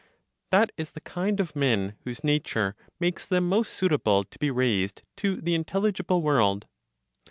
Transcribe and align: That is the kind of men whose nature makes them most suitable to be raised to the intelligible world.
That 0.49 0.71
is 0.77 0.93
the 0.93 0.99
kind 1.01 1.39
of 1.39 1.55
men 1.55 1.93
whose 2.05 2.23
nature 2.23 2.75
makes 2.99 3.27
them 3.27 3.47
most 3.47 3.71
suitable 3.71 4.23
to 4.23 4.39
be 4.39 4.49
raised 4.49 5.03
to 5.17 5.39
the 5.39 5.53
intelligible 5.53 6.23
world. 6.23 6.65